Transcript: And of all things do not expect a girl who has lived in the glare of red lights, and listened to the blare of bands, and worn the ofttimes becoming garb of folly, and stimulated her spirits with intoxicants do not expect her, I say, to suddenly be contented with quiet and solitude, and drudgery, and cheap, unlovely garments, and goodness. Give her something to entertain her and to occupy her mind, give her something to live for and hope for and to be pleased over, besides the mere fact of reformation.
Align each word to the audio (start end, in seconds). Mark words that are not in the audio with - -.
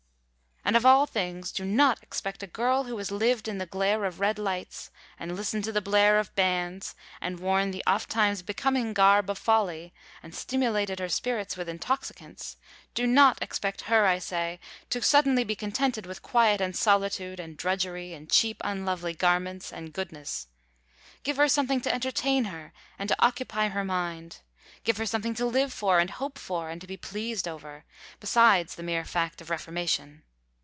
And 0.63 0.77
of 0.77 0.85
all 0.85 1.05
things 1.05 1.51
do 1.51 1.65
not 1.65 2.01
expect 2.01 2.41
a 2.43 2.47
girl 2.47 2.85
who 2.85 2.97
has 2.99 3.11
lived 3.11 3.49
in 3.49 3.57
the 3.57 3.65
glare 3.65 4.05
of 4.05 4.21
red 4.21 4.39
lights, 4.39 4.89
and 5.19 5.35
listened 5.35 5.65
to 5.65 5.71
the 5.73 5.81
blare 5.81 6.17
of 6.17 6.33
bands, 6.33 6.95
and 7.19 7.41
worn 7.41 7.71
the 7.71 7.83
ofttimes 7.85 8.41
becoming 8.41 8.93
garb 8.93 9.29
of 9.29 9.37
folly, 9.37 9.91
and 10.23 10.33
stimulated 10.33 10.99
her 10.99 11.09
spirits 11.09 11.57
with 11.57 11.67
intoxicants 11.67 12.55
do 12.93 13.05
not 13.05 13.41
expect 13.41 13.81
her, 13.91 14.05
I 14.05 14.19
say, 14.19 14.61
to 14.91 15.01
suddenly 15.01 15.43
be 15.43 15.57
contented 15.57 16.05
with 16.05 16.21
quiet 16.21 16.61
and 16.61 16.73
solitude, 16.73 17.39
and 17.39 17.57
drudgery, 17.57 18.13
and 18.13 18.29
cheap, 18.31 18.61
unlovely 18.63 19.13
garments, 19.15 19.73
and 19.73 19.91
goodness. 19.91 20.47
Give 21.23 21.35
her 21.35 21.49
something 21.49 21.81
to 21.81 21.93
entertain 21.93 22.45
her 22.45 22.71
and 22.97 23.09
to 23.09 23.15
occupy 23.21 23.69
her 23.69 23.83
mind, 23.83 24.39
give 24.85 24.97
her 24.97 25.05
something 25.07 25.33
to 25.33 25.45
live 25.45 25.73
for 25.73 25.99
and 25.99 26.11
hope 26.11 26.37
for 26.39 26.69
and 26.69 26.79
to 26.79 26.87
be 26.87 26.95
pleased 26.97 27.45
over, 27.47 27.83
besides 28.21 28.75
the 28.75 28.83
mere 28.83 29.03
fact 29.03 29.41
of 29.41 29.49
reformation. 29.49 30.23